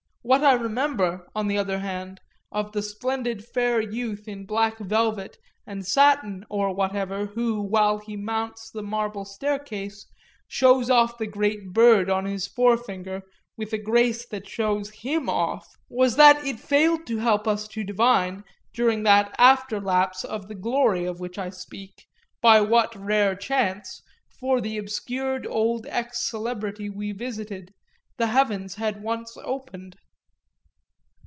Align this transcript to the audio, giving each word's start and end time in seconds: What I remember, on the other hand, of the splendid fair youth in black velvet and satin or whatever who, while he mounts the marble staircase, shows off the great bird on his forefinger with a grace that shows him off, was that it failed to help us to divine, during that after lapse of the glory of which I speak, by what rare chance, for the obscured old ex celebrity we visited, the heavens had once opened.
What 0.23 0.43
I 0.43 0.53
remember, 0.53 1.27
on 1.33 1.47
the 1.47 1.57
other 1.57 1.79
hand, 1.79 2.21
of 2.51 2.73
the 2.73 2.83
splendid 2.83 3.43
fair 3.43 3.81
youth 3.81 4.27
in 4.27 4.45
black 4.45 4.77
velvet 4.77 5.39
and 5.65 5.83
satin 5.83 6.45
or 6.47 6.71
whatever 6.75 7.25
who, 7.25 7.59
while 7.59 7.97
he 7.97 8.15
mounts 8.15 8.69
the 8.69 8.83
marble 8.83 9.25
staircase, 9.25 10.05
shows 10.47 10.91
off 10.91 11.17
the 11.17 11.25
great 11.25 11.73
bird 11.73 12.07
on 12.07 12.25
his 12.25 12.45
forefinger 12.45 13.23
with 13.57 13.73
a 13.73 13.79
grace 13.79 14.23
that 14.27 14.47
shows 14.47 14.91
him 14.91 15.27
off, 15.27 15.67
was 15.89 16.17
that 16.17 16.45
it 16.45 16.59
failed 16.59 17.07
to 17.07 17.17
help 17.17 17.47
us 17.47 17.67
to 17.69 17.83
divine, 17.83 18.43
during 18.75 19.01
that 19.01 19.33
after 19.39 19.81
lapse 19.81 20.23
of 20.23 20.47
the 20.47 20.53
glory 20.55 21.03
of 21.03 21.19
which 21.19 21.39
I 21.39 21.49
speak, 21.49 22.05
by 22.41 22.61
what 22.61 22.95
rare 22.95 23.35
chance, 23.35 24.03
for 24.39 24.61
the 24.61 24.77
obscured 24.77 25.47
old 25.47 25.87
ex 25.89 26.21
celebrity 26.29 26.91
we 26.91 27.11
visited, 27.11 27.73
the 28.17 28.27
heavens 28.27 28.75
had 28.75 29.01
once 29.01 29.35
opened. 29.43 29.97